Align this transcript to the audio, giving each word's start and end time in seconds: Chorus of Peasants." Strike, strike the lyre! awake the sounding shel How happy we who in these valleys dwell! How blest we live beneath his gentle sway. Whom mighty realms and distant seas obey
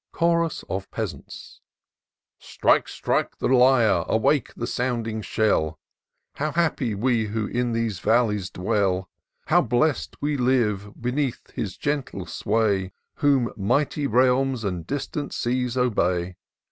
Chorus 0.11 0.63
of 0.67 0.89
Peasants." 0.89 1.61
Strike, 2.39 2.87
strike 2.87 3.37
the 3.37 3.47
lyre! 3.49 4.03
awake 4.07 4.51
the 4.55 4.65
sounding 4.65 5.21
shel 5.21 5.77
How 6.37 6.53
happy 6.53 6.95
we 6.95 7.27
who 7.27 7.45
in 7.45 7.73
these 7.73 7.99
valleys 7.99 8.49
dwell! 8.49 9.11
How 9.45 9.61
blest 9.61 10.19
we 10.19 10.37
live 10.37 10.99
beneath 10.99 11.51
his 11.51 11.77
gentle 11.77 12.25
sway. 12.25 12.93
Whom 13.17 13.53
mighty 13.55 14.07
realms 14.07 14.63
and 14.63 14.87
distant 14.87 15.35
seas 15.35 15.77
obey 15.77 16.35